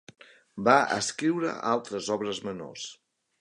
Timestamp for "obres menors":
2.17-2.89